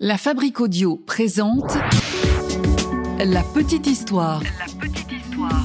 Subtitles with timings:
[0.00, 1.78] La Fabrique Audio présente
[3.20, 4.42] La Petite Histoire.
[4.42, 5.64] La petite histoire.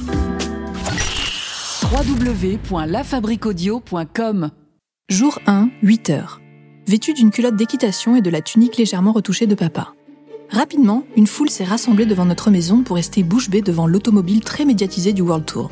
[1.91, 4.51] www.lafabriqueaudio.com
[5.09, 6.41] Jour 1, 8 heures.
[6.87, 9.95] Vêtu d'une culotte d'équitation et de la tunique légèrement retouchée de papa.
[10.51, 14.63] Rapidement, une foule s'est rassemblée devant notre maison pour rester bouche bée devant l'automobile très
[14.63, 15.71] médiatisée du World Tour.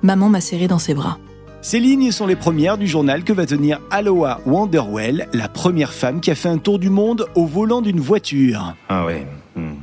[0.00, 1.18] Maman m'a serré dans ses bras.
[1.62, 6.22] Ces lignes sont les premières du journal que va tenir Aloha Wanderwell, la première femme
[6.22, 8.74] qui a fait un tour du monde au volant d'une voiture.
[8.88, 9.26] Ah ouais.
[9.56, 9.74] hmm.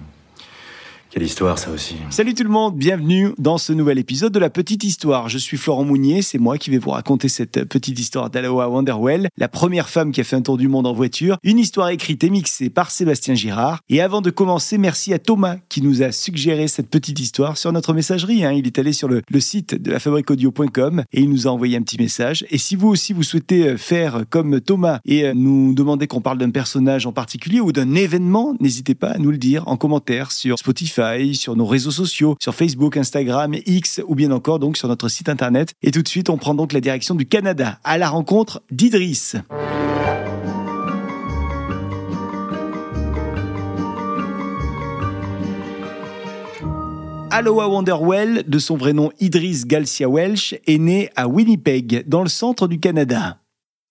[1.20, 1.96] Histoire ça aussi.
[2.12, 5.30] Salut tout le monde, bienvenue dans ce nouvel épisode de La Petite Histoire.
[5.30, 9.28] Je suis Florent Mounier, c'est moi qui vais vous raconter cette petite histoire d'Aloha Wanderwell,
[9.36, 11.38] la première femme qui a fait un tour du monde en voiture.
[11.44, 13.82] Une histoire écrite et mixée par Sébastien Girard.
[13.90, 17.72] Et avant de commencer, merci à Thomas qui nous a suggéré cette petite histoire sur
[17.74, 18.46] notre messagerie.
[18.46, 18.52] hein.
[18.52, 21.82] Il est allé sur le, le site de lafabriqueaudio.com et il nous a envoyé un
[21.82, 22.46] petit message.
[22.52, 26.22] Et si vous aussi vous souhaitez euh, faire comme Thomas et euh, nous demander qu'on
[26.22, 29.78] parle d'un personnage en particulier ou d'un événement, n'hésitez pas à nous le dire en
[29.78, 34.78] commentaire sur Spotify, sur nos réseaux sociaux, sur Facebook, Instagram, X ou bien encore donc
[34.78, 35.74] sur notre site internet.
[35.82, 39.36] Et tout de suite, on prend donc la direction du Canada à la rencontre d'Idriss.
[47.30, 52.30] Aloha Wonderwell, de son vrai nom Idriss Galcia Welsh, est né à Winnipeg, dans le
[52.30, 53.38] centre du Canada.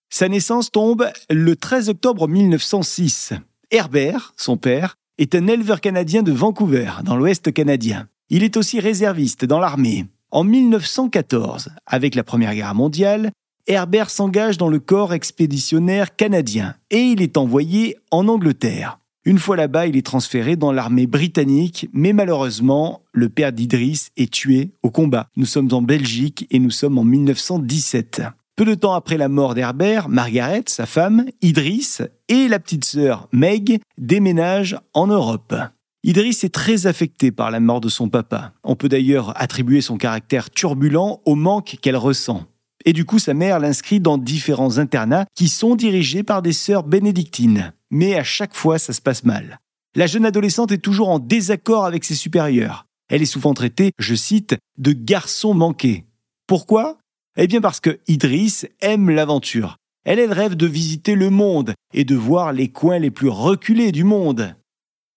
[0.08, 3.34] Sa naissance tombe le 13 octobre 1906.
[3.70, 8.08] Herbert, son père, est un éleveur canadien de Vancouver, dans l'Ouest canadien.
[8.28, 10.06] Il est aussi réserviste dans l'armée.
[10.30, 13.30] En 1914, avec la Première Guerre mondiale,
[13.66, 18.98] Herbert s'engage dans le corps expéditionnaire canadien et il est envoyé en Angleterre.
[19.24, 24.32] Une fois là-bas, il est transféré dans l'armée britannique, mais malheureusement, le père d'Idriss est
[24.32, 25.28] tué au combat.
[25.36, 28.22] Nous sommes en Belgique et nous sommes en 1917.
[28.56, 33.28] Peu de temps après la mort d'Herbert, Margaret, sa femme, Idriss et la petite sœur
[33.30, 35.54] Meg déménagent en Europe.
[36.02, 38.54] Idriss est très affecté par la mort de son papa.
[38.64, 42.46] On peut d'ailleurs attribuer son caractère turbulent au manque qu'elle ressent.
[42.86, 46.84] Et du coup, sa mère l'inscrit dans différents internats qui sont dirigés par des sœurs
[46.84, 47.74] bénédictines.
[47.90, 49.60] Mais à chaque fois, ça se passe mal.
[49.94, 52.86] La jeune adolescente est toujours en désaccord avec ses supérieurs.
[53.10, 56.06] Elle est souvent traitée, je cite, de garçon manqué.
[56.46, 56.96] Pourquoi?
[57.36, 59.76] Eh bien parce que Idriss aime l'aventure.
[60.04, 63.92] Elle, elle rêve de visiter le monde et de voir les coins les plus reculés
[63.92, 64.56] du monde.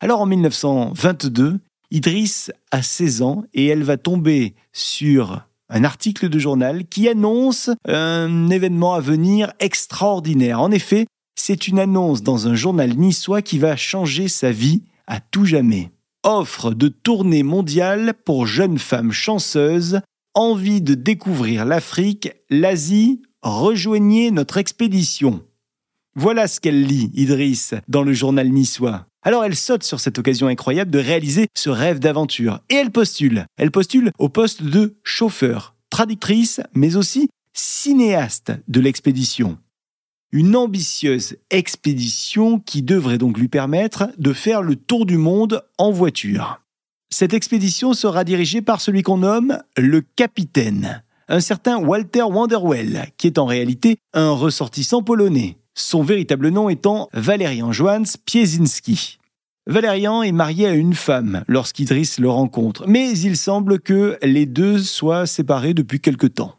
[0.02, 1.59] Alors en 1922,
[1.91, 7.69] Idriss a 16 ans et elle va tomber sur un article de journal qui annonce
[7.88, 10.59] un événement à venir extraordinaire.
[10.59, 11.06] En effet,
[11.36, 15.91] c'est une annonce dans un journal niçois qui va changer sa vie à tout jamais.
[16.24, 20.01] Offre de tournée mondiale pour jeunes femmes chanceuses,
[20.40, 25.44] envie de découvrir l'Afrique, l'Asie, rejoignez notre expédition.
[26.16, 29.06] Voilà ce qu'elle lit, Idriss, dans le journal niçois.
[29.22, 33.48] Alors elle saute sur cette occasion incroyable de réaliser ce rêve d'aventure et elle postule.
[33.58, 39.58] Elle postule au poste de chauffeur, traductrice, mais aussi cinéaste de l'expédition.
[40.32, 45.92] Une ambitieuse expédition qui devrait donc lui permettre de faire le tour du monde en
[45.92, 46.62] voiture.
[47.12, 53.28] Cette expédition sera dirigée par celui qu'on nomme le capitaine, un certain Walter Wanderwell, qui
[53.28, 59.18] est en réalité un ressortissant polonais son véritable nom étant Valerian Johannes Piesinski.
[59.66, 64.80] Valerian est marié à une femme lorsqu'Idriss le rencontre, mais il semble que les deux
[64.80, 66.56] soient séparés depuis quelque temps.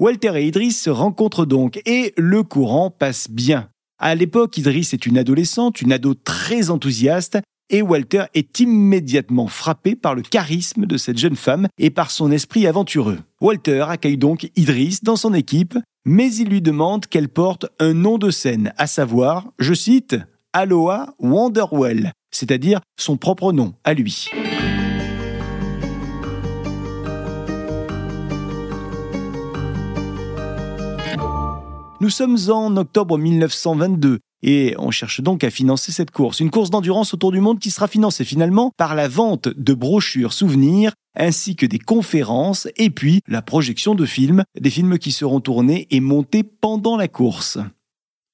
[0.00, 3.68] Walter et Idriss se rencontrent donc et le courant passe bien.
[3.98, 7.38] À l'époque, Idriss est une adolescente, une ado très enthousiaste,
[7.70, 12.30] et Walter est immédiatement frappé par le charisme de cette jeune femme et par son
[12.30, 13.18] esprit aventureux.
[13.40, 18.18] Walter accueille donc Idriss dans son équipe, mais il lui demande qu'elle porte un nom
[18.18, 20.16] de scène, à savoir, je cite,
[20.52, 24.30] Aloha Wanderwell, c'est-à-dire son propre nom à lui.
[32.04, 36.40] Nous sommes en octobre 1922 et on cherche donc à financer cette course.
[36.40, 40.34] Une course d'endurance autour du monde qui sera financée finalement par la vente de brochures
[40.34, 45.40] souvenirs ainsi que des conférences et puis la projection de films, des films qui seront
[45.40, 47.56] tournés et montés pendant la course.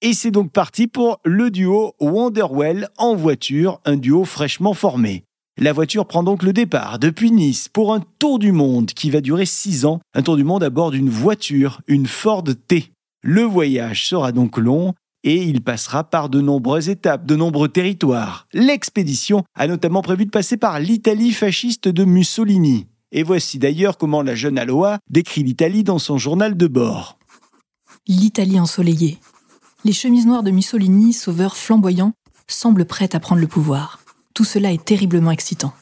[0.03, 5.23] Et c'est donc parti pour le duo Wanderwell en voiture, un duo fraîchement formé.
[5.59, 9.21] La voiture prend donc le départ depuis Nice pour un tour du monde qui va
[9.21, 12.91] durer 6 ans, un tour du monde à bord d'une voiture, une Ford T.
[13.23, 14.95] Le voyage sera donc long
[15.25, 18.47] et il passera par de nombreuses étapes, de nombreux territoires.
[18.53, 22.87] L'expédition a notamment prévu de passer par l'Italie fasciste de Mussolini.
[23.13, 27.19] Et voici d'ailleurs comment la jeune Aloha décrit l'Italie dans son journal de bord.
[28.07, 29.19] L'Italie ensoleillée.
[29.85, 32.13] Les chemises noires de Mussolini, sauveur flamboyant,
[32.47, 34.01] semble prête à prendre le pouvoir.
[34.35, 35.75] Tout cela est terriblement excitant.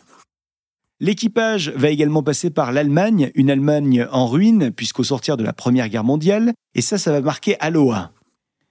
[1.01, 5.89] L'équipage va également passer par l'Allemagne, une Allemagne en ruine, puisqu'au sortir de la Première
[5.89, 8.11] Guerre mondiale, et ça, ça va marquer Aloha.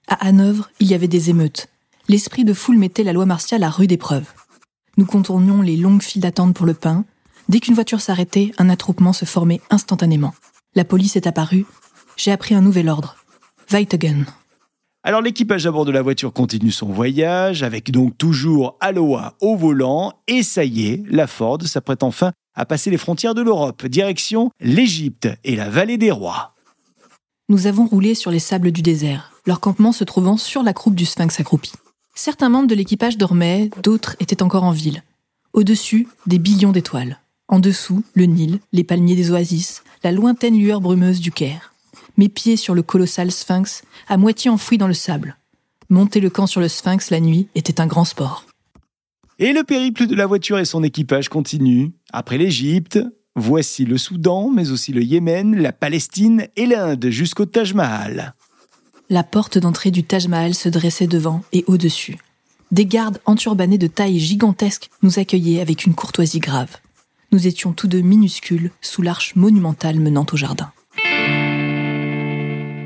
[0.08, 1.68] À Hanovre, il y avait des émeutes.
[2.06, 4.26] L'esprit de foule mettait la loi martiale à rude épreuve.
[4.98, 7.04] Nous contournions les longues files d'attente pour le pain.
[7.48, 10.34] Dès qu'une voiture s'arrêtait, un attroupement se formait instantanément.
[10.74, 11.64] La police est apparue.
[12.16, 13.16] J'ai appris un nouvel ordre.
[13.70, 14.26] Weitegen.
[15.08, 19.56] Alors l'équipage à bord de la voiture continue son voyage, avec donc toujours Aloha au
[19.56, 23.86] volant, et ça y est, la Ford s'apprête enfin à passer les frontières de l'Europe,
[23.86, 26.54] direction l'Égypte et la vallée des rois.
[27.48, 30.94] Nous avons roulé sur les sables du désert, leur campement se trouvant sur la croupe
[30.94, 31.72] du sphinx accroupi.
[32.14, 35.02] Certains membres de l'équipage dormaient, d'autres étaient encore en ville.
[35.54, 37.18] Au-dessus, des billions d'étoiles.
[37.48, 41.72] En dessous, le Nil, les palmiers des oasis, la lointaine lueur brumeuse du Caire.
[42.18, 45.36] Mes pieds sur le colossal sphinx, à moitié enfoui dans le sable.
[45.88, 48.44] Monter le camp sur le sphinx la nuit était un grand sport.
[49.38, 51.92] Et le périple de la voiture et son équipage continue.
[52.12, 52.98] Après l'Égypte,
[53.36, 58.34] voici le Soudan, mais aussi le Yémen, la Palestine et l'Inde jusqu'au Taj Mahal.
[59.10, 62.18] La porte d'entrée du Taj Mahal se dressait devant et au-dessus.
[62.72, 66.78] Des gardes enturbanés de taille gigantesque nous accueillaient avec une courtoisie grave.
[67.30, 70.72] Nous étions tous deux minuscules sous l'arche monumentale menant au jardin.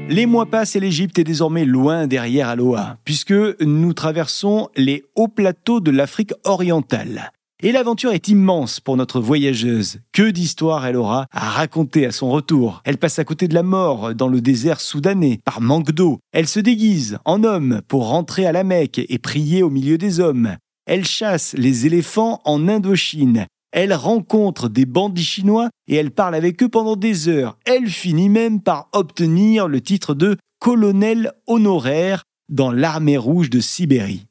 [0.09, 5.29] Les mois passent et l'Égypte est désormais loin derrière Aloha, puisque nous traversons les hauts
[5.29, 7.33] plateaux de l'Afrique orientale.
[7.65, 10.01] Et l'aventure est immense pour notre voyageuse.
[10.13, 12.83] Que d'histoires elle aura à raconter à son retour.
[12.85, 16.19] Elle passe à côté de la mort dans le désert soudanais par manque d'eau.
[16.33, 20.19] Elle se déguise en homme pour rentrer à la Mecque et prier au milieu des
[20.19, 20.57] hommes.
[20.87, 23.47] Elle chasse les éléphants en Indochine.
[23.73, 27.59] Elle rencontre des bandits chinois et elle parle avec eux pendant des heures.
[27.65, 34.27] Elle finit même par obtenir le titre de colonel honoraire dans l'armée rouge de Sibérie.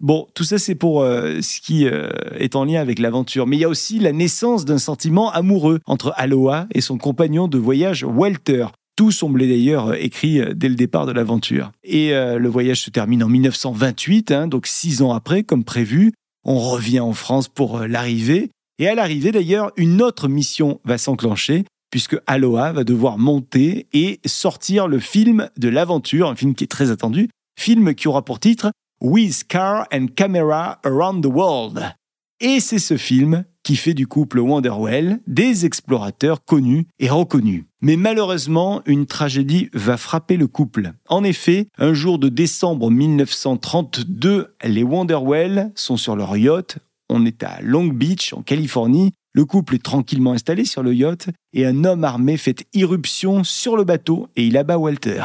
[0.00, 3.46] Bon, tout ça c'est pour euh, ce qui euh, est en lien avec l'aventure.
[3.46, 7.46] Mais il y a aussi la naissance d'un sentiment amoureux entre Aloha et son compagnon
[7.46, 8.66] de voyage Walter.
[8.96, 11.70] Tout semblait d'ailleurs euh, écrit dès le départ de l'aventure.
[11.84, 16.12] Et le voyage se termine en 1928, hein, donc six ans après, comme prévu.
[16.44, 18.50] On revient en France pour l'arrivée.
[18.78, 24.18] Et à l'arrivée d'ailleurs, une autre mission va s'enclencher puisque Aloha va devoir monter et
[24.24, 27.28] sortir le film de l'aventure, un film qui est très attendu,
[27.58, 28.72] film qui aura pour titre
[29.02, 31.94] With Car and Camera Around the World.
[32.40, 37.64] Et c'est ce film qui fait du couple Wonderwell des explorateurs connus et reconnus.
[37.82, 40.92] Mais malheureusement, une tragédie va frapper le couple.
[41.08, 46.78] En effet, un jour de décembre 1932, les Wonderwell sont sur leur yacht.
[47.14, 49.12] On est à Long Beach, en Californie.
[49.34, 53.76] Le couple est tranquillement installé sur le yacht et un homme armé fait irruption sur
[53.76, 55.24] le bateau et il abat Walter.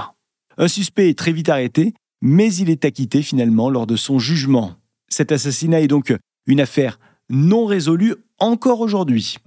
[0.57, 4.73] Un suspect est très vite arrêté mais il est acquitté finalement lors de son jugement.
[5.07, 6.13] Cet assassinat est donc
[6.45, 6.99] une affaire
[7.29, 9.37] non résolue encore aujourd'hui.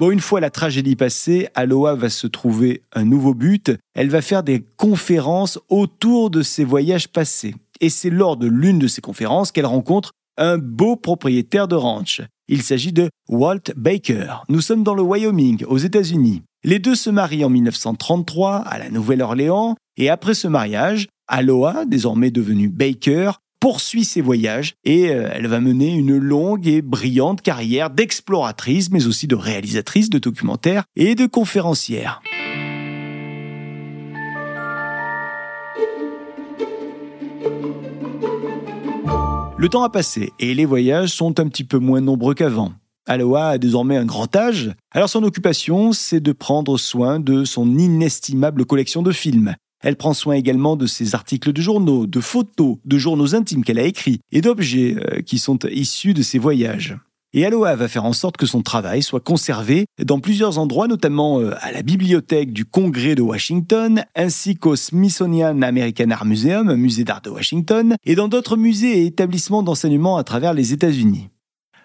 [0.00, 3.70] Bon, une fois la tragédie passée, Aloha va se trouver un nouveau but.
[3.94, 7.54] Elle va faire des conférences autour de ses voyages passés.
[7.82, 12.22] Et c'est lors de l'une de ces conférences qu'elle rencontre un beau propriétaire de ranch.
[12.48, 14.36] Il s'agit de Walt Baker.
[14.48, 16.44] Nous sommes dans le Wyoming, aux États-Unis.
[16.64, 22.30] Les deux se marient en 1933 à la Nouvelle-Orléans et après ce mariage, Aloha, désormais
[22.30, 27.90] devenue Baker, poursuit ses voyages et euh, elle va mener une longue et brillante carrière
[27.90, 32.22] d'exploratrice, mais aussi de réalisatrice de documentaires et de conférencière.
[39.58, 42.72] Le temps a passé et les voyages sont un petit peu moins nombreux qu'avant.
[43.06, 47.76] Aloha a désormais un grand âge, alors son occupation, c'est de prendre soin de son
[47.76, 49.54] inestimable collection de films.
[49.80, 53.78] Elle prend soin également de ses articles de journaux, de photos, de journaux intimes qu'elle
[53.78, 56.96] a écrits et d'objets euh, qui sont issus de ses voyages.
[57.32, 61.38] Et Aloha va faire en sorte que son travail soit conservé dans plusieurs endroits, notamment
[61.38, 67.04] euh, à la bibliothèque du Congrès de Washington, ainsi qu'au Smithsonian American Art Museum, musée
[67.04, 71.28] d'art de Washington, et dans d'autres musées et établissements d'enseignement à travers les États-Unis.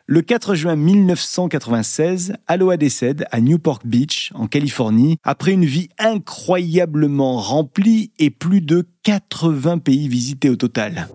[0.08, 7.38] Le 4 juin 1996, Aloha décède à Newport Beach, en Californie, après une vie incroyablement
[7.38, 11.08] remplie et plus de 80 pays visités au total.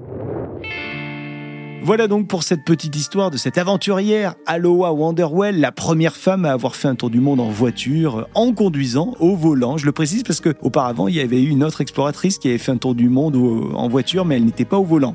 [1.84, 6.50] Voilà donc pour cette petite histoire de cette aventurière, Aloha Wonderwell, la première femme à
[6.50, 9.78] avoir fait un tour du monde en voiture, en conduisant, au volant.
[9.78, 12.72] Je le précise parce qu'auparavant, il y avait eu une autre exploratrice qui avait fait
[12.72, 15.14] un tour du monde en voiture, mais elle n'était pas au volant.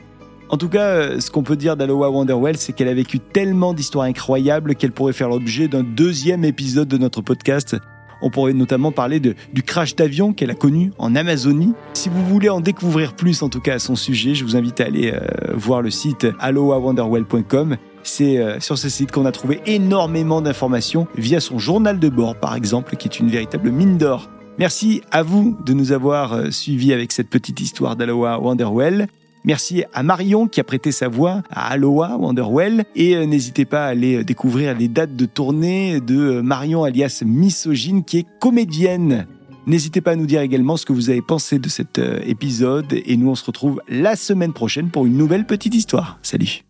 [0.50, 3.74] En tout cas, euh, ce qu'on peut dire d'Aloha Wonderwell, c'est qu'elle a vécu tellement
[3.74, 7.76] d'histoires incroyables qu'elle pourrait faire l'objet d'un deuxième épisode de notre podcast.
[8.22, 11.74] On pourrait notamment parler du crash d'avion qu'elle a connu en Amazonie.
[11.94, 14.80] Si vous voulez en découvrir plus, en tout cas à son sujet, je vous invite
[14.82, 15.20] à aller euh,
[15.54, 17.78] voir le site aloawonderwell.com.
[18.04, 22.36] C'est euh, sur ce site qu'on a trouvé énormément d'informations via son journal de bord,
[22.36, 24.30] par exemple, qui est une véritable mine d'or.
[24.60, 29.08] Merci à vous de nous avoir suivis avec cette petite histoire d'Aloha Wonderwell.
[29.46, 32.84] Merci à Marion qui a prêté sa voix à Aloha Wonderwell.
[32.96, 38.04] Et euh, n'hésitez pas à aller découvrir les dates de tournée de Marion alias Misogyne
[38.04, 39.28] qui est comédienne.
[39.68, 42.92] N'hésitez pas à nous dire également ce que vous avez pensé de cet épisode.
[42.92, 46.20] Et nous, on se retrouve la semaine prochaine pour une nouvelle petite histoire.
[46.22, 46.66] Salut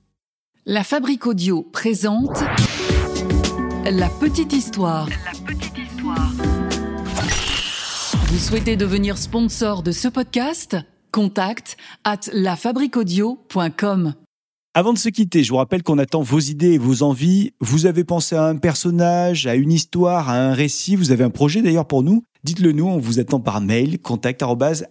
[0.68, 2.40] la Fabrique Audio présente
[3.84, 5.08] La Petite Histoire.
[5.08, 6.32] La Petite Histoire.
[8.30, 10.78] Vous souhaitez devenir sponsor de ce podcast?
[11.16, 14.16] Contact at lafabriquaudio.com.
[14.74, 17.54] Avant de se quitter, je vous rappelle qu'on attend vos idées et vos envies.
[17.62, 21.30] Vous avez pensé à un personnage, à une histoire, à un récit, vous avez un
[21.30, 24.44] projet d'ailleurs pour nous Dites-le nous, on vous attend par mail, contact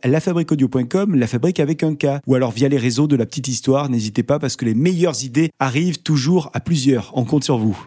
[0.02, 3.90] lafabriqueaudio.com, la fabrique avec un K, ou alors via les réseaux de la petite histoire,
[3.90, 7.12] n'hésitez pas parce que les meilleures idées arrivent toujours à plusieurs.
[7.14, 7.78] On compte sur vous.